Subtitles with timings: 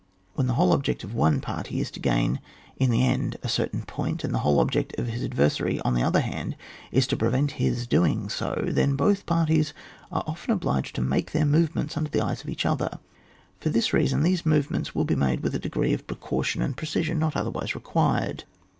[0.33, 2.39] When the whole object of one party is to gain
[2.75, 6.01] in the end a certain point, and the whole object of his adversary, on the
[6.01, 6.55] other hand,
[6.91, 9.75] is to prevent his doing so, then both parties
[10.11, 12.97] are often obliged to make their movements under the eyes of each other;
[13.59, 16.63] for this reason, those move ments must be made with a degree of pre caution
[16.63, 18.45] and precision not otherwise re quired.